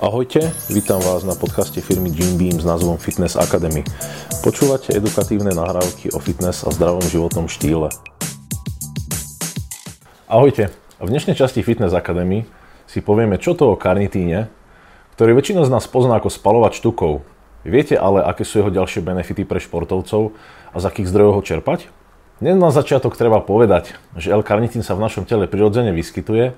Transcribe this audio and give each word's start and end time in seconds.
Ahojte, 0.00 0.56
vítam 0.72 1.04
vás 1.04 1.20
na 1.20 1.36
podcaste 1.36 1.84
firmy 1.84 2.08
Jim 2.08 2.40
Beam 2.40 2.56
s 2.56 2.64
názvom 2.64 2.96
Fitness 2.96 3.36
Academy. 3.36 3.84
Počúvate 4.40 4.96
edukatívne 4.96 5.52
nahrávky 5.52 6.08
o 6.16 6.18
fitness 6.22 6.64
a 6.64 6.72
zdravom 6.72 7.04
životnom 7.04 7.44
štýle. 7.44 7.92
Ahojte, 10.32 10.72
v 10.96 11.08
dnešnej 11.12 11.36
časti 11.36 11.60
Fitness 11.60 11.92
Academy 11.92 12.48
si 12.88 13.04
povieme, 13.04 13.36
čo 13.36 13.52
to 13.52 13.68
o 13.68 13.76
karnitíne, 13.76 14.48
ktorý 15.12 15.36
väčšina 15.36 15.68
z 15.68 15.72
nás 15.76 15.84
pozná 15.84 16.16
ako 16.16 16.32
spalovať 16.32 16.80
tukov. 16.80 17.20
Viete 17.60 18.00
ale, 18.00 18.24
aké 18.24 18.48
sú 18.48 18.64
jeho 18.64 18.72
ďalšie 18.72 19.04
benefity 19.04 19.44
pre 19.44 19.60
športovcov 19.60 20.32
a 20.72 20.76
z 20.80 20.84
akých 20.88 21.12
zdrojov 21.12 21.32
ho 21.36 21.42
čerpať? 21.44 21.92
Dnes 22.40 22.56
na 22.56 22.72
začiatok 22.72 23.12
treba 23.12 23.44
povedať, 23.44 23.92
že 24.16 24.32
L-karnitín 24.32 24.80
sa 24.80 24.96
v 24.96 25.04
našom 25.04 25.28
tele 25.28 25.44
prirodzene 25.44 25.92
vyskytuje 25.92 26.56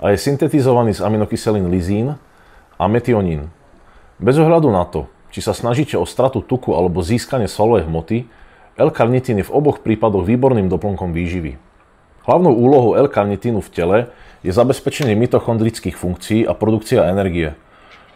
a 0.00 0.04
je 0.10 0.16
syntetizovaný 0.16 0.96
z 0.96 1.04
aminokyselín 1.04 1.68
lizín, 1.68 2.16
a 2.80 2.88
metionín. 2.88 3.52
Bez 4.16 4.40
ohľadu 4.40 4.72
na 4.72 4.88
to, 4.88 5.12
či 5.28 5.44
sa 5.44 5.52
snažíte 5.52 6.00
o 6.00 6.08
stratu 6.08 6.40
tuku 6.40 6.72
alebo 6.72 7.04
získanie 7.04 7.44
svalovej 7.44 7.84
hmoty, 7.84 8.24
L-karnitín 8.80 9.36
je 9.36 9.44
v 9.44 9.52
oboch 9.52 9.84
prípadoch 9.84 10.24
výborným 10.24 10.72
doplnkom 10.72 11.12
výživy. 11.12 11.60
Hlavnou 12.24 12.56
úlohou 12.56 12.96
L-karnitínu 12.96 13.60
v 13.60 13.68
tele 13.68 13.98
je 14.40 14.48
zabezpečenie 14.48 15.12
mitochondrických 15.12 16.00
funkcií 16.00 16.48
a 16.48 16.56
produkcia 16.56 17.04
energie. 17.04 17.52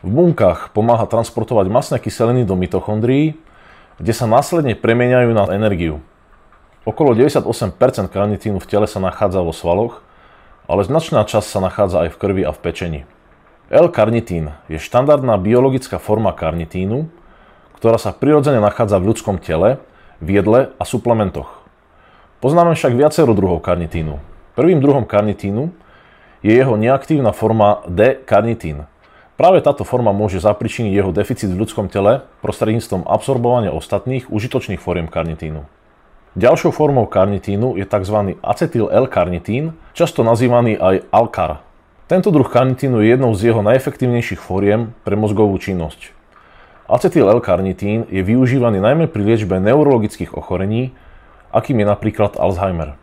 V 0.00 0.08
bunkách 0.08 0.72
pomáha 0.72 1.04
transportovať 1.04 1.66
masné 1.68 1.96
kyseliny 2.00 2.48
do 2.48 2.56
mitochondrií, 2.56 3.36
kde 4.00 4.12
sa 4.16 4.24
následne 4.24 4.72
premieňajú 4.72 5.30
na 5.36 5.44
energiu. 5.52 6.00
Okolo 6.88 7.12
98% 7.12 7.44
karnitínu 8.08 8.60
v 8.60 8.68
tele 8.68 8.88
sa 8.88 9.00
nachádza 9.00 9.44
vo 9.44 9.52
svaloch, 9.52 10.00
ale 10.64 10.84
značná 10.84 11.24
časť 11.24 11.48
sa 11.48 11.60
nachádza 11.60 12.08
aj 12.08 12.16
v 12.16 12.20
krvi 12.20 12.42
a 12.44 12.52
v 12.52 12.60
pečení. 12.60 13.00
L-karnitín 13.72 14.52
je 14.68 14.76
štandardná 14.76 15.40
biologická 15.40 15.96
forma 15.96 16.36
karnitínu, 16.36 17.08
ktorá 17.80 17.96
sa 17.96 18.12
prirodzene 18.12 18.60
nachádza 18.60 19.00
v 19.00 19.08
ľudskom 19.08 19.40
tele, 19.40 19.80
v 20.20 20.36
jedle 20.36 20.60
a 20.76 20.84
suplementoch. 20.84 21.64
Poznáme 22.44 22.76
však 22.76 22.92
viacero 22.92 23.32
druhov 23.32 23.64
karnitínu. 23.64 24.20
Prvým 24.52 24.84
druhom 24.84 25.08
karnitínu 25.08 25.72
je 26.44 26.52
jeho 26.52 26.76
neaktívna 26.76 27.32
forma 27.32 27.80
D-karnitín. 27.88 28.84
Práve 29.40 29.64
táto 29.64 29.82
forma 29.82 30.12
môže 30.12 30.44
zapričiniť 30.44 30.92
jeho 30.92 31.10
deficit 31.10 31.48
v 31.48 31.64
ľudskom 31.64 31.88
tele 31.88 32.22
prostredníctvom 32.44 33.08
absorbovania 33.08 33.72
ostatných 33.72 34.28
užitočných 34.28 34.78
foriem 34.78 35.08
karnitínu. 35.08 35.64
Ďalšou 36.36 36.68
formou 36.68 37.08
karnitínu 37.08 37.80
je 37.80 37.88
tzv. 37.88 38.36
acetyl 38.44 38.92
L-karnitín, 38.92 39.72
často 39.96 40.20
nazývaný 40.20 40.76
aj 40.76 41.08
alkar. 41.08 41.64
Tento 42.14 42.30
druh 42.30 42.46
karnitínu 42.46 43.02
je 43.02 43.10
jednou 43.10 43.34
z 43.34 43.50
jeho 43.50 43.58
najefektívnejších 43.66 44.38
fóriem 44.38 44.94
pre 45.02 45.18
mozgovú 45.18 45.58
činnosť. 45.58 46.14
Acetyl 46.86 47.26
L-karnitín 47.26 48.06
je 48.06 48.22
využívaný 48.22 48.78
najmä 48.78 49.10
pri 49.10 49.34
liečbe 49.34 49.58
neurologických 49.58 50.38
ochorení, 50.38 50.94
akým 51.50 51.82
je 51.82 51.86
napríklad 51.90 52.38
Alzheimer. 52.38 52.94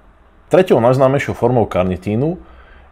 Tretou 0.48 0.80
najznámejšou 0.80 1.36
formou 1.36 1.68
karnitínu 1.68 2.40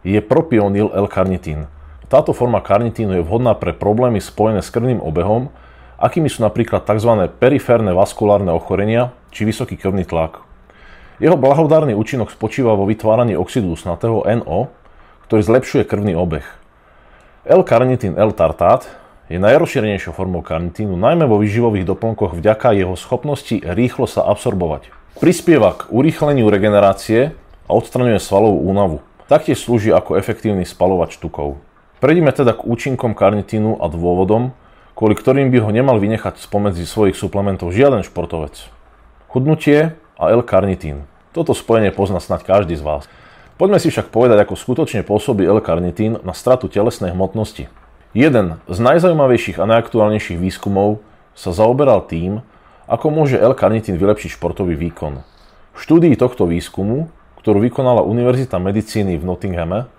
je 0.04 0.20
propionil 0.20 0.92
L-karnitín. 0.92 1.72
Táto 2.12 2.36
forma 2.36 2.60
karnitínu 2.60 3.16
je 3.16 3.24
vhodná 3.24 3.56
pre 3.56 3.72
problémy 3.72 4.20
spojené 4.20 4.60
s 4.60 4.68
krvným 4.68 5.00
obehom, 5.00 5.48
akými 5.96 6.28
sú 6.28 6.44
napríklad 6.44 6.84
tzv. 6.84 7.32
periférne 7.40 7.96
vaskulárne 7.96 8.52
ochorenia 8.52 9.16
či 9.32 9.48
vysoký 9.48 9.80
krvný 9.80 10.04
tlak. 10.04 10.44
Jeho 11.16 11.40
blahodárny 11.40 11.96
účinok 11.96 12.28
spočíva 12.28 12.76
vo 12.76 12.84
vytváraní 12.84 13.40
oxidu 13.40 13.72
usnatého 13.72 14.20
NO, 14.44 14.79
ktorý 15.30 15.46
zlepšuje 15.46 15.86
krvný 15.86 16.18
obeh. 16.18 16.42
L-karnitín 17.46 18.18
L-tartát 18.18 18.90
je 19.30 19.38
najrozšírenejšou 19.38 20.10
formou 20.10 20.42
karnitínu, 20.42 20.98
najmä 20.98 21.22
vo 21.30 21.38
výživových 21.38 21.86
doplnkoch 21.86 22.34
vďaka 22.34 22.74
jeho 22.74 22.98
schopnosti 22.98 23.62
rýchlo 23.62 24.10
sa 24.10 24.26
absorbovať. 24.26 24.90
Prispieva 25.22 25.78
k 25.78 25.86
urýchleniu 25.86 26.50
regenerácie 26.50 27.38
a 27.62 27.70
odstraňuje 27.70 28.18
svalovú 28.18 28.58
únavu. 28.74 29.06
Taktiež 29.30 29.62
slúži 29.62 29.94
ako 29.94 30.18
efektívny 30.18 30.66
spalovač 30.66 31.14
tukov. 31.14 31.62
Prejdime 32.02 32.34
teda 32.34 32.50
k 32.50 32.66
účinkom 32.66 33.14
karnitínu 33.14 33.78
a 33.78 33.86
dôvodom, 33.86 34.50
kvôli 34.98 35.14
ktorým 35.14 35.54
by 35.54 35.62
ho 35.62 35.70
nemal 35.70 36.02
vynechať 36.02 36.42
spomedzi 36.42 36.82
svojich 36.90 37.14
suplementov 37.14 37.70
žiaden 37.70 38.02
športovec. 38.02 38.66
Chudnutie 39.30 39.94
a 40.18 40.34
L-karnitín. 40.34 41.06
Toto 41.30 41.54
spojenie 41.54 41.94
pozná 41.94 42.18
snať 42.18 42.42
každý 42.42 42.74
z 42.74 42.82
vás. 42.82 43.06
Poďme 43.60 43.76
si 43.76 43.92
však 43.92 44.08
povedať, 44.08 44.40
ako 44.40 44.56
skutočne 44.56 45.04
pôsobí 45.04 45.44
L-karnitín 45.44 46.16
na 46.24 46.32
stratu 46.32 46.64
telesnej 46.72 47.12
hmotnosti. 47.12 47.68
Jeden 48.16 48.56
z 48.64 48.78
najzaujímavejších 48.80 49.60
a 49.60 49.68
najaktuálnejších 49.68 50.40
výskumov 50.40 51.04
sa 51.36 51.52
zaoberal 51.52 52.00
tým, 52.08 52.40
ako 52.88 53.12
môže 53.12 53.36
L-karnitín 53.36 54.00
vylepšiť 54.00 54.40
športový 54.40 54.80
výkon. 54.80 55.20
V 55.76 55.78
štúdii 55.78 56.16
tohto 56.16 56.48
výskumu, 56.48 57.12
ktorú 57.44 57.60
vykonala 57.60 58.00
Univerzita 58.00 58.56
medicíny 58.56 59.20
v 59.20 59.28
Nottinghame, 59.28 59.92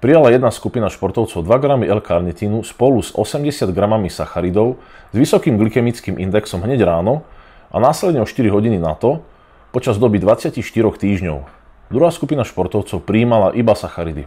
prijala 0.00 0.32
jedna 0.32 0.48
skupina 0.48 0.88
športovcov 0.88 1.44
2 1.44 1.52
g 1.52 1.64
L-karnitínu 1.92 2.64
spolu 2.64 3.04
s 3.04 3.12
80 3.12 3.76
g 3.76 3.80
sacharidov 4.08 4.80
s 5.12 5.16
vysokým 5.20 5.60
glykemickým 5.60 6.16
indexom 6.16 6.64
hneď 6.64 6.88
ráno 6.88 7.28
a 7.68 7.76
následne 7.76 8.24
o 8.24 8.26
4 8.26 8.48
hodiny 8.48 8.80
na 8.80 8.96
to 8.96 9.20
počas 9.68 10.00
doby 10.00 10.16
24 10.16 10.64
týždňov. 10.96 11.65
Druhá 11.86 12.10
skupina 12.10 12.42
športovcov 12.42 13.06
prijímala 13.06 13.54
iba 13.54 13.78
sacharidy. 13.78 14.26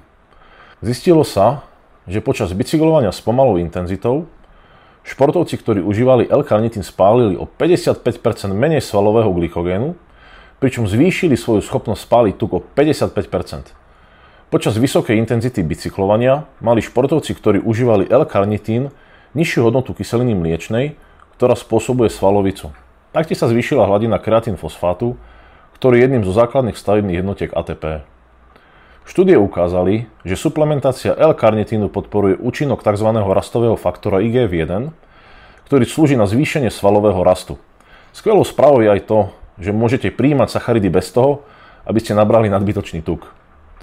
Zistilo 0.80 1.28
sa, 1.28 1.68
že 2.08 2.24
počas 2.24 2.56
bicyklovania 2.56 3.12
s 3.12 3.20
pomalou 3.20 3.59
intenzitou 3.59 4.31
športovci, 5.03 5.59
ktorí 5.59 5.80
užívali 5.84 6.30
L-karnitín, 6.30 6.86
spálili 6.86 7.36
o 7.36 7.44
55% 7.44 8.53
menej 8.56 8.80
svalového 8.80 9.34
glykogénu, 9.34 9.98
pričom 10.64 10.88
zvýšili 10.88 11.36
svoju 11.36 11.59
schopnosť 11.66 12.02
spáliť 12.03 12.34
tuk 12.40 12.52
o 12.56 12.59
55%. 12.62 13.75
Počas 14.50 14.80
vysokej 14.80 15.19
intenzity 15.19 15.59
bicyklovania 15.62 16.48
mali 16.64 16.80
športovci, 16.80 17.36
ktorí 17.36 17.59
užívali 17.59 18.08
L-karnitín, 18.08 18.90
nižšiu 19.38 19.68
hodnotu 19.68 19.94
kyseliny 19.94 20.34
mliečnej, 20.34 20.98
ktorá 21.38 21.53
spôsobuje 21.53 22.09
svalovicu. 22.09 22.74
Taktiež 23.14 23.42
sa 23.42 23.48
zvýšila 23.50 23.86
hladina 23.86 24.18
kreatín 24.18 24.58
fosfátu, 24.58 25.18
ktorý 25.79 25.95
je 25.95 26.03
jedným 26.12 26.23
zo 26.28 26.35
základných 26.35 26.75
stavebných 26.75 27.23
jednotiek 27.23 27.56
ATP. 27.56 28.03
Štúdie 29.07 29.40
ukázali, 29.40 30.12
že 30.28 30.35
suplementácia 30.35 31.16
L-karnitínu 31.16 31.88
podporuje 31.88 32.38
účinok 32.38 32.84
tzv. 32.84 33.09
rastového 33.09 33.79
faktora 33.79 34.19
IGF-1, 34.22 34.91
ktorý 35.66 35.84
slúži 35.88 36.19
na 36.19 36.28
zvýšenie 36.28 36.68
svalového 36.68 37.23
rastu. 37.23 37.56
Skvelou 38.12 38.44
správou 38.44 38.84
je 38.84 38.91
aj 38.91 39.01
to, 39.07 39.19
že 39.56 39.72
môžete 39.72 40.12
príjmať 40.12 40.51
sacharidy 40.51 40.91
bez 40.91 41.09
toho, 41.16 41.47
aby 41.88 42.03
ste 42.03 42.12
nabrali 42.12 42.51
nadbytočný 42.51 43.00
tuk. 43.00 43.31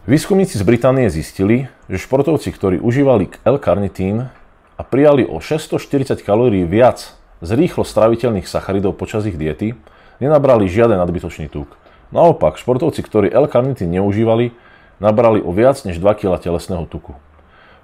Výskumníci 0.04 0.60
z 0.60 0.64
Británie 0.68 1.08
zistili, 1.08 1.66
že 1.88 1.98
športovci, 1.98 2.52
ktorí 2.52 2.76
užívali 2.78 3.32
L-karnitín 3.42 4.28
a 4.76 4.82
prijali 4.84 5.24
o 5.24 5.40
640 5.40 6.20
kalórií 6.22 6.68
viac 6.68 7.16
z 7.40 7.50
rýchlo 7.56 7.88
straviteľných 7.88 8.44
sacharidov 8.44 8.94
počas 8.94 9.24
ich 9.24 9.34
diety, 9.40 9.74
nenabrali 10.20 10.68
žiaden 10.68 11.00
nadbytočný 11.00 11.48
tuk. 11.48 11.74
Naopak, 12.14 12.54
športovci, 12.58 13.02
ktorí 13.02 13.26
L-karnitín 13.34 13.90
neužívali, 13.90 14.54
nabrali 15.02 15.42
o 15.42 15.50
viac 15.50 15.82
než 15.82 15.98
2 15.98 16.22
kg 16.22 16.38
telesného 16.38 16.86
tuku. 16.86 17.18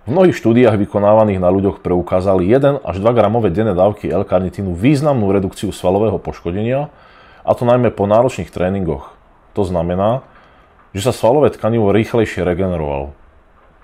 V 0.03 0.11
mnohých 0.11 0.35
štúdiách 0.35 0.79
vykonávaných 0.83 1.39
na 1.39 1.51
ľuďoch 1.51 1.79
preukázali 1.79 2.47
1 2.47 2.83
až 2.83 2.97
2 2.99 3.19
gramové 3.19 3.55
denné 3.55 3.75
dávky 3.75 4.11
L-karnitínu 4.11 4.75
významnú 4.75 5.31
redukciu 5.31 5.71
svalového 5.71 6.19
poškodenia, 6.19 6.91
a 7.43 7.51
to 7.59 7.67
najmä 7.67 7.91
po 7.91 8.07
náročných 8.07 8.51
tréningoch. 8.51 9.15
To 9.59 9.67
znamená, 9.67 10.23
že 10.95 11.03
sa 11.07 11.13
svalové 11.15 11.51
tkanivo 11.51 11.91
rýchlejšie 11.91 12.47
regenerovalo. 12.47 13.15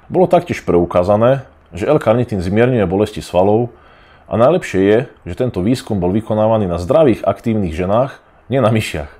Bolo 0.06 0.26
taktiež 0.30 0.62
preukázané, 0.62 1.46
že 1.74 1.90
L-karnitín 1.90 2.38
zmierňuje 2.38 2.86
bolesti 2.86 3.20
svalov 3.20 3.74
a 4.30 4.38
najlepšie 4.38 4.80
je, 4.80 4.98
že 5.26 5.34
tento 5.34 5.60
výskum 5.60 5.98
bol 5.98 6.14
vykonávaný 6.14 6.70
na 6.70 6.78
zdravých 6.78 7.26
aktívnych 7.26 7.74
ženách, 7.74 8.22
nie 8.46 8.62
na 8.62 8.70
myšiach. 8.70 9.17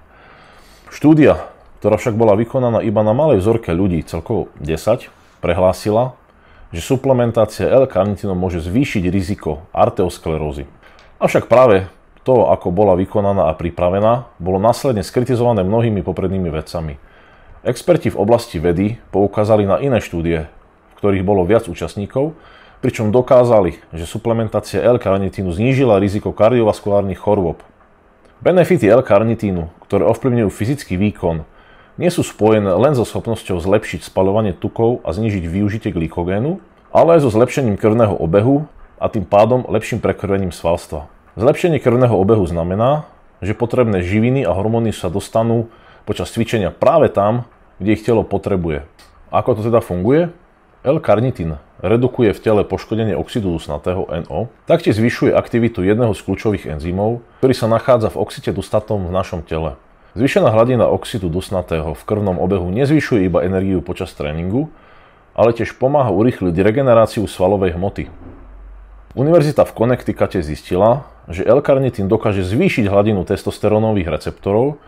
Štúdia, 0.89 1.53
ktorá 1.79 2.01
však 2.01 2.17
bola 2.17 2.33
vykonaná 2.33 2.81
iba 2.81 3.05
na 3.05 3.13
malej 3.13 3.45
vzorke 3.45 3.71
ľudí, 3.77 4.01
celkovo 4.09 4.49
10, 4.65 5.13
prehlásila, 5.45 6.17
že 6.73 6.81
suplementácia 6.81 7.69
L-karnitínom 7.69 8.37
môže 8.37 8.65
zvýšiť 8.65 9.05
riziko 9.09 9.69
arteosklerózy. 9.73 10.69
Avšak 11.21 11.49
práve 11.49 11.93
to, 12.25 12.49
ako 12.49 12.73
bola 12.73 12.97
vykonaná 12.97 13.49
a 13.49 13.57
pripravená, 13.57 14.29
bolo 14.37 14.61
následne 14.61 15.01
skritizované 15.01 15.65
mnohými 15.65 16.05
poprednými 16.05 16.53
vedcami. 16.53 17.01
Experti 17.65 18.13
v 18.13 18.21
oblasti 18.21 18.61
vedy 18.61 18.97
poukázali 19.13 19.65
na 19.65 19.81
iné 19.81 20.01
štúdie, 20.01 20.49
v 20.49 20.95
ktorých 21.01 21.25
bolo 21.25 21.45
viac 21.45 21.69
účastníkov, 21.69 22.33
pričom 22.81 23.11
dokázali, 23.11 23.81
že 23.93 24.05
suplementácia 24.09 24.81
L-karnitínu 24.81 25.51
znížila 25.53 26.01
riziko 26.01 26.33
kardiovaskulárnych 26.33 27.19
chorôb, 27.19 27.61
Benefity 28.39 28.87
L-karnitínu, 28.87 29.67
ktoré 29.83 30.07
ovplyvňujú 30.07 30.51
fyzický 30.55 30.95
výkon, 30.95 31.43
nie 31.99 32.07
sú 32.07 32.23
spojené 32.23 32.71
len 32.71 32.95
so 32.95 33.03
schopnosťou 33.03 33.59
zlepšiť 33.59 34.07
spalovanie 34.07 34.55
tukov 34.55 35.03
a 35.03 35.11
znižiť 35.11 35.43
využitie 35.43 35.91
glykogénu, 35.91 36.63
ale 36.95 37.19
aj 37.19 37.27
so 37.27 37.35
zlepšením 37.35 37.75
krvného 37.75 38.15
obehu 38.15 38.71
a 39.03 39.11
tým 39.11 39.27
pádom 39.27 39.67
lepším 39.67 39.99
prekrvením 39.99 40.55
svalstva. 40.55 41.11
Zlepšenie 41.35 41.83
krvného 41.83 42.15
obehu 42.15 42.47
znamená, 42.47 43.11
že 43.43 43.59
potrebné 43.59 44.07
živiny 44.07 44.47
a 44.47 44.55
hormóny 44.55 44.95
sa 44.95 45.11
dostanú 45.11 45.67
počas 46.07 46.31
cvičenia 46.31 46.71
práve 46.71 47.11
tam, 47.11 47.43
kde 47.83 47.99
ich 47.99 48.07
telo 48.07 48.23
potrebuje. 48.23 48.87
Ako 49.35 49.59
to 49.59 49.67
teda 49.67 49.83
funguje? 49.83 50.31
L-karnitín 50.87 51.59
redukuje 51.79 52.35
v 52.35 52.43
tele 52.43 52.63
poškodenie 52.67 53.15
oxidu 53.15 53.55
dusnatého 53.55 54.07
NO, 54.27 54.51
taktiež 54.67 54.99
zvyšuje 54.99 55.31
aktivitu 55.35 55.87
jedného 55.87 56.11
z 56.15 56.21
kľúčových 56.27 56.65
enzymov, 56.79 57.23
ktorý 57.39 57.55
sa 57.55 57.71
nachádza 57.71 58.11
v 58.11 58.21
oxide 58.21 58.51
dustatom 58.51 59.07
v 59.07 59.15
našom 59.15 59.47
tele. 59.47 59.79
Zvýšená 60.19 60.51
hladina 60.51 60.91
oxidu 60.91 61.31
dusnatého 61.31 61.95
v 61.95 62.03
krvnom 62.03 62.43
obehu 62.43 62.67
nezvyšuje 62.75 63.31
iba 63.31 63.47
energiu 63.47 63.79
počas 63.79 64.11
tréningu, 64.19 64.67
ale 65.39 65.55
tiež 65.55 65.79
pomáha 65.79 66.11
urýchliť 66.11 66.55
regeneráciu 66.59 67.23
svalovej 67.31 67.79
hmoty. 67.79 68.11
Univerzita 69.15 69.63
v 69.63 69.75
Connecticute 69.79 70.43
zistila, 70.43 71.07
že 71.31 71.47
L-karnitín 71.47 72.11
dokáže 72.11 72.43
zvýšiť 72.43 72.91
hladinu 72.91 73.23
testosterónových 73.23 74.11
receptorov, 74.11 74.83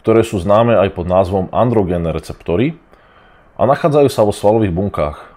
ktoré 0.00 0.24
sú 0.24 0.40
známe 0.40 0.80
aj 0.80 0.88
pod 0.96 1.06
názvom 1.08 1.52
androgénne 1.52 2.08
receptory 2.12 2.80
a 3.60 3.68
nachádzajú 3.68 4.08
sa 4.08 4.24
vo 4.24 4.32
svalových 4.32 4.72
bunkách. 4.72 5.33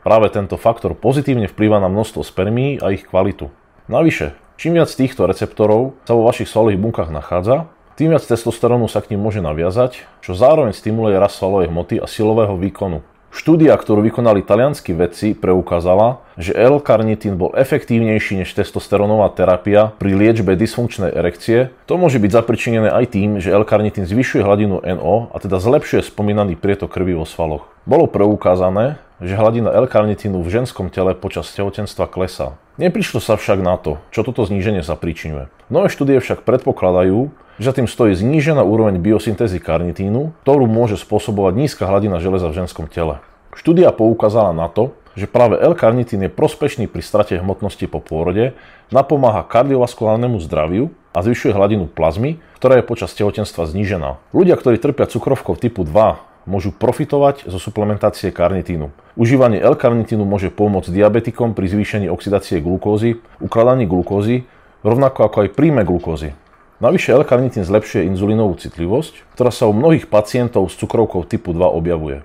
Práve 0.00 0.32
tento 0.32 0.56
faktor 0.56 0.96
pozitívne 0.96 1.44
vplýva 1.44 1.76
na 1.76 1.92
množstvo 1.92 2.24
spermií 2.24 2.80
a 2.80 2.88
ich 2.88 3.04
kvalitu. 3.04 3.52
Navyše, 3.84 4.32
čím 4.56 4.80
viac 4.80 4.88
týchto 4.88 5.28
receptorov 5.28 5.92
sa 6.08 6.16
vo 6.16 6.24
vašich 6.24 6.48
svalových 6.48 6.80
bunkách 6.80 7.10
nachádza, 7.12 7.68
tým 8.00 8.16
viac 8.16 8.24
testosterónu 8.24 8.88
sa 8.88 9.04
k 9.04 9.12
ním 9.12 9.20
môže 9.20 9.44
naviazať, 9.44 10.08
čo 10.24 10.32
zároveň 10.32 10.72
stimuluje 10.72 11.20
rast 11.20 11.36
svalovej 11.36 11.68
hmoty 11.68 12.00
a 12.00 12.08
silového 12.08 12.56
výkonu. 12.56 13.04
Štúdia, 13.30 13.76
ktorú 13.78 14.02
vykonali 14.02 14.42
talianskí 14.42 14.90
vedci, 14.90 15.38
preukázala, 15.38 16.24
že 16.34 16.50
L-karnitín 16.50 17.38
bol 17.38 17.54
efektívnejší 17.54 18.42
než 18.42 18.50
testosterónová 18.58 19.30
terapia 19.30 19.94
pri 20.02 20.18
liečbe 20.18 20.58
dysfunkčnej 20.58 21.14
erekcie. 21.14 21.70
To 21.86 21.94
môže 21.94 22.18
byť 22.18 22.30
zapričinené 22.34 22.88
aj 22.90 23.14
tým, 23.14 23.38
že 23.38 23.54
L-karnitín 23.54 24.08
zvyšuje 24.08 24.42
hladinu 24.42 24.82
NO 24.82 25.30
a 25.30 25.36
teda 25.38 25.62
zlepšuje 25.62 26.10
spomínaný 26.10 26.58
prietok 26.58 26.90
krvi 26.90 27.14
vo 27.14 27.22
svaloch. 27.22 27.70
Bolo 27.86 28.10
preukázané, 28.10 28.98
že 29.20 29.36
hladina 29.36 29.68
L-karnitínu 29.70 30.40
v 30.40 30.48
ženskom 30.48 30.88
tele 30.88 31.12
počas 31.12 31.52
tehotenstva 31.52 32.08
klesá. 32.08 32.56
Neprišlo 32.80 33.20
sa 33.20 33.36
však 33.36 33.60
na 33.60 33.76
to, 33.76 34.00
čo 34.08 34.24
toto 34.24 34.48
zníženie 34.48 34.80
zapričinuje. 34.80 35.52
Nové 35.68 35.92
štúdie 35.92 36.16
však 36.18 36.48
predpokladajú, 36.48 37.28
že 37.60 37.64
za 37.68 37.76
tým 37.76 37.84
stojí 37.84 38.16
znížená 38.16 38.64
úroveň 38.64 38.96
biosyntézy 38.96 39.60
karnitínu, 39.60 40.32
ktorú 40.42 40.64
môže 40.64 40.96
spôsobovať 40.96 41.52
nízka 41.60 41.84
hladina 41.84 42.16
železa 42.16 42.48
v 42.48 42.64
ženskom 42.64 42.88
tele. 42.88 43.20
Štúdia 43.52 43.92
poukázala 43.92 44.56
na 44.56 44.72
to, 44.72 44.96
že 45.12 45.28
práve 45.28 45.60
L-karnitín 45.60 46.24
je 46.24 46.32
prospešný 46.32 46.88
pri 46.88 47.04
strate 47.04 47.36
hmotnosti 47.36 47.84
po 47.90 48.00
pôrode, 48.00 48.56
napomáha 48.88 49.44
kardiovaskulárnemu 49.44 50.40
zdraviu 50.40 50.88
a 51.12 51.20
zvyšuje 51.20 51.52
hladinu 51.52 51.90
plazmy, 51.90 52.38
ktorá 52.56 52.78
je 52.80 52.88
počas 52.88 53.12
tehotenstva 53.12 53.66
znížená. 53.68 54.22
Ľudia, 54.30 54.56
ktorí 54.56 54.78
trpia 54.78 55.10
cukrovkou 55.10 55.58
typu 55.58 55.82
2, 55.82 56.29
môžu 56.48 56.72
profitovať 56.72 57.48
zo 57.48 57.58
suplementácie 57.60 58.32
karnitínu. 58.32 58.92
Užívanie 59.18 59.60
L-karnitínu 59.60 60.24
môže 60.24 60.48
pomôcť 60.48 60.94
diabetikom 60.94 61.52
pri 61.52 61.66
zvýšení 61.68 62.06
oxidácie 62.08 62.62
glukózy, 62.62 63.20
ukladaní 63.42 63.84
glukózy, 63.84 64.48
rovnako 64.80 65.28
ako 65.28 65.36
aj 65.44 65.48
príjme 65.52 65.82
glukózy. 65.84 66.32
Navyše 66.80 67.12
L-karnitín 67.12 67.68
zlepšuje 67.68 68.08
inzulínovú 68.08 68.56
citlivosť, 68.56 69.36
ktorá 69.36 69.52
sa 69.52 69.68
u 69.68 69.76
mnohých 69.76 70.08
pacientov 70.08 70.72
s 70.72 70.80
cukrovkou 70.80 71.28
typu 71.28 71.52
2 71.52 71.60
objavuje. 71.68 72.24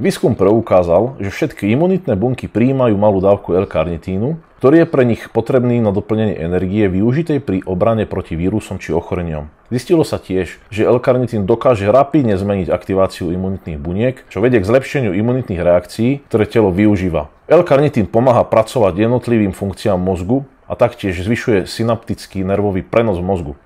Výskum 0.00 0.34
preukázal, 0.34 1.20
že 1.20 1.30
všetky 1.30 1.70
imunitné 1.70 2.16
bunky 2.16 2.48
prijímajú 2.48 2.96
malú 2.96 3.20
dávku 3.20 3.52
L-karnitínu, 3.54 4.40
ktorý 4.64 4.80
je 4.80 4.88
pre 4.88 5.04
nich 5.04 5.28
potrebný 5.28 5.76
na 5.84 5.92
doplnenie 5.92 6.40
energie 6.40 6.88
využitej 6.88 7.44
pri 7.44 7.60
obrane 7.68 8.08
proti 8.08 8.32
vírusom 8.32 8.80
či 8.80 8.96
ochoreniam. 8.96 9.52
Zistilo 9.68 10.08
sa 10.08 10.16
tiež, 10.16 10.56
že 10.72 10.88
L-karnitín 10.88 11.44
dokáže 11.44 11.84
rapidne 11.92 12.40
zmeniť 12.40 12.72
aktiváciu 12.72 13.28
imunitných 13.28 13.76
buniek, 13.76 14.24
čo 14.32 14.40
vedie 14.40 14.64
k 14.64 14.68
zlepšeniu 14.72 15.12
imunitných 15.12 15.60
reakcií, 15.60 16.24
ktoré 16.32 16.48
telo 16.48 16.72
využíva. 16.72 17.28
L-karnitín 17.44 18.08
pomáha 18.08 18.40
pracovať 18.40 19.04
jednotlivým 19.04 19.52
funkciám 19.52 20.00
mozgu 20.00 20.48
a 20.64 20.80
taktiež 20.80 21.20
zvyšuje 21.20 21.68
synaptický 21.68 22.40
nervový 22.40 22.80
prenos 22.80 23.20
mozgu 23.20 23.60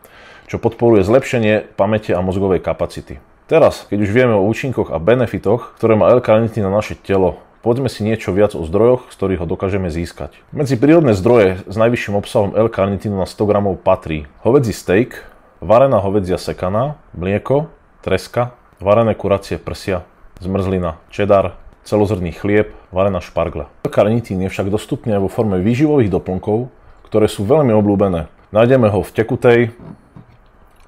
čo 0.48 0.56
podporuje 0.56 1.04
zlepšenie 1.04 1.76
pamäte 1.76 2.16
a 2.16 2.24
mozgovej 2.24 2.64
kapacity. 2.64 3.20
Teraz, 3.48 3.84
keď 3.92 3.98
už 4.00 4.10
vieme 4.12 4.32
o 4.32 4.48
účinkoch 4.48 4.92
a 4.92 5.00
benefitoch, 5.00 5.76
ktoré 5.76 5.92
má 5.92 6.08
L-karnitín 6.08 6.64
na 6.64 6.72
naše 6.72 6.96
telo, 6.96 7.36
Povedzme 7.68 7.92
si 7.92 8.00
niečo 8.00 8.32
viac 8.32 8.56
o 8.56 8.64
zdrojoch, 8.64 9.12
z 9.12 9.20
ktorých 9.20 9.44
ho 9.44 9.46
dokážeme 9.52 9.92
získať. 9.92 10.40
Medzi 10.56 10.80
prírodné 10.80 11.12
zdroje 11.12 11.60
s 11.68 11.76
najvyšším 11.76 12.16
obsahom 12.16 12.56
L-karnitínu 12.56 13.20
na 13.20 13.28
100 13.28 13.44
g 13.44 13.52
patrí 13.84 14.18
hovedzí 14.40 14.72
steak, 14.72 15.28
varená 15.60 16.00
hovedzia 16.00 16.40
sekaná, 16.40 16.96
mlieko, 17.12 17.68
treska, 18.00 18.56
varené 18.80 19.12
kuracie 19.12 19.60
prsia, 19.60 20.08
zmrzlina, 20.40 20.96
čedar, 21.12 21.60
celozrný 21.84 22.32
chlieb, 22.32 22.72
varená 22.88 23.20
špargla. 23.20 23.68
L-karnitín 23.84 24.40
je 24.40 24.48
však 24.48 24.72
dostupný 24.72 25.20
aj 25.20 25.28
vo 25.28 25.28
forme 25.28 25.60
výživových 25.60 26.08
doplnkov, 26.08 26.72
ktoré 27.04 27.28
sú 27.28 27.44
veľmi 27.44 27.76
obľúbené. 27.76 28.32
Nájdeme 28.48 28.88
ho 28.88 29.04
v 29.04 29.12
tekutej, 29.12 29.76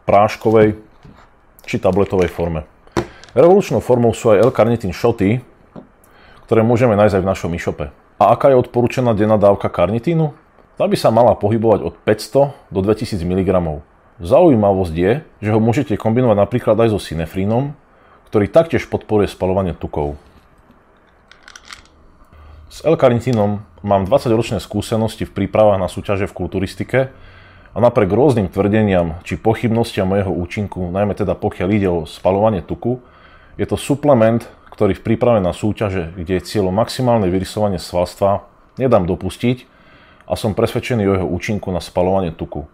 práškovej 0.09 0.81
či 1.69 1.77
tabletovej 1.77 2.33
forme. 2.33 2.65
Revolučnou 3.37 3.85
formou 3.85 4.17
sú 4.17 4.33
aj 4.33 4.49
L-karnitín 4.49 4.97
šoty, 4.97 5.45
ktoré 6.51 6.67
môžeme 6.67 6.99
nájsť 6.99 7.15
aj 7.15 7.23
v 7.23 7.31
našom 7.31 7.55
e-shope. 7.55 7.95
A 8.19 8.35
aká 8.35 8.51
je 8.51 8.59
odporúčaná 8.59 9.15
denná 9.15 9.39
dávka 9.39 9.71
karnitínu? 9.71 10.35
Tá 10.75 10.91
by 10.91 10.99
sa 10.99 11.15
mala 11.15 11.39
pohybovať 11.39 11.79
od 11.87 11.95
500 12.03 12.75
do 12.75 12.83
2000 12.83 13.23
mg. 13.23 13.51
Zaujímavosť 14.19 14.95
je, 14.99 15.13
že 15.39 15.51
ho 15.55 15.63
môžete 15.63 15.95
kombinovať 15.95 16.35
napríklad 16.35 16.75
aj 16.75 16.91
so 16.91 16.99
synefrínom, 16.99 17.79
ktorý 18.27 18.51
taktiež 18.51 18.91
podporuje 18.91 19.31
spalovanie 19.31 19.79
tukov. 19.79 20.19
S 22.67 22.83
L-karnitínom 22.83 23.63
mám 23.87 24.11
20-ročné 24.11 24.59
skúsenosti 24.59 25.31
v 25.31 25.47
prípravách 25.47 25.79
na 25.79 25.87
súťaže 25.87 26.27
v 26.27 26.35
kulturistike 26.35 27.15
a 27.71 27.79
napriek 27.79 28.11
rôznym 28.11 28.51
tvrdeniam 28.51 29.23
či 29.23 29.39
pochybnostiam 29.39 30.11
o 30.11 30.35
účinku, 30.35 30.91
najmä 30.91 31.15
teda 31.15 31.39
pokiaľ 31.39 31.69
ide 31.71 31.87
o 31.87 32.11
spalovanie 32.11 32.67
tuku, 32.67 32.99
je 33.61 33.67
to 33.69 33.77
suplement, 33.77 34.41
ktorý 34.73 34.97
v 34.97 35.05
príprave 35.05 35.45
na 35.45 35.53
súťaže, 35.53 36.17
kde 36.17 36.41
je 36.41 36.47
cieľom 36.49 36.73
maximálne 36.73 37.29
vyrysovanie 37.29 37.77
svalstva, 37.77 38.49
nedám 38.81 39.05
dopustiť 39.05 39.69
a 40.25 40.33
som 40.33 40.57
presvedčený 40.57 41.05
o 41.05 41.15
jeho 41.21 41.29
účinku 41.29 41.69
na 41.69 41.85
spalovanie 41.85 42.33
tuku. 42.33 42.65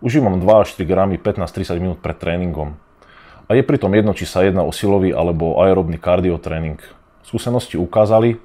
Užívam 0.00 0.40
2 0.40 0.64
až 0.64 0.72
3 0.80 0.88
gramy 0.88 1.20
15-30 1.20 1.76
minút 1.84 1.98
pred 2.00 2.16
tréningom. 2.16 2.80
A 3.44 3.52
je 3.52 3.60
pritom 3.60 3.92
jedno, 3.92 4.16
či 4.16 4.24
sa 4.24 4.40
jedná 4.40 4.64
o 4.64 4.72
silový 4.72 5.12
alebo 5.12 5.60
aerobný 5.60 6.00
kardiotréning. 6.00 6.80
Skúsenosti 7.28 7.76
ukázali, 7.76 8.40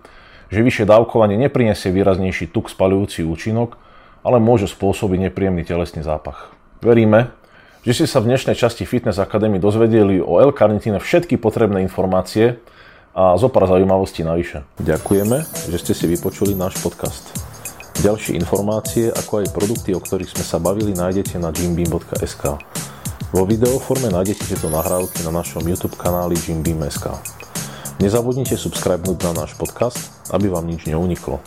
že 0.52 0.60
vyššie 0.60 0.92
dávkovanie 0.92 1.40
neprinesie 1.40 1.96
výraznejší 1.96 2.52
tuk 2.52 2.68
spalujúci 2.68 3.24
účinok, 3.24 3.80
ale 4.28 4.44
môže 4.44 4.68
spôsobiť 4.68 5.32
nepríjemný 5.32 5.64
telesný 5.64 6.04
zápach. 6.04 6.52
Veríme, 6.84 7.32
že 7.88 8.04
ste 8.04 8.12
sa 8.12 8.20
v 8.20 8.36
dnešnej 8.36 8.60
časti 8.60 8.84
Fitness 8.84 9.16
Academy 9.16 9.64
dozvedeli 9.64 10.20
o 10.20 10.44
L-karnitíne 10.44 11.00
všetky 11.00 11.40
potrebné 11.40 11.80
informácie 11.88 12.60
a 13.16 13.40
zo 13.40 13.48
pár 13.48 13.64
zaujímavostí 13.64 14.28
navyše. 14.28 14.68
Ďakujeme, 14.84 15.48
že 15.72 15.78
ste 15.80 15.96
si 15.96 16.04
vypočuli 16.12 16.52
náš 16.52 16.76
podcast. 16.84 17.32
Ďalšie 18.04 18.36
informácie, 18.36 19.08
ako 19.08 19.40
aj 19.40 19.56
produkty, 19.56 19.96
o 19.96 20.04
ktorých 20.04 20.36
sme 20.36 20.44
sa 20.44 20.60
bavili, 20.60 20.92
nájdete 20.92 21.40
na 21.40 21.56
gymbeam.sk. 21.56 22.60
Vo 23.32 23.44
videoforme 23.48 24.12
nájdete 24.12 24.52
tieto 24.52 24.68
nahrávky 24.68 25.24
na 25.24 25.32
našom 25.32 25.64
YouTube 25.64 25.96
kanáli 25.96 26.36
gymbeam.sk. 26.44 27.16
Nezabudnite 28.04 28.60
subscribenúť 28.60 29.32
na 29.32 29.48
náš 29.48 29.56
podcast, 29.56 30.12
aby 30.36 30.52
vám 30.52 30.68
nič 30.68 30.92
neuniklo. 30.92 31.40